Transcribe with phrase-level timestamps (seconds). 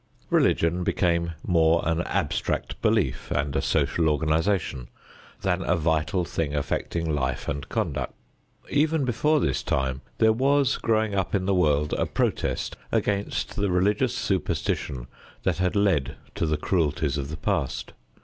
[0.31, 4.87] Religion became more an abstract belief and a social organization
[5.43, 8.15] than a vital thing affecting life and conduct.
[8.67, 13.69] Even before this time there was growing up in the world a protest against the
[13.69, 15.05] religious superstition
[15.43, 17.93] that had led to the cruelties of the past.